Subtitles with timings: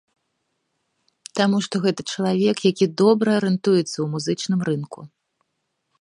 [1.39, 4.99] Таму што гэта чалавек, які добра арыентуецца ў музычным рынку.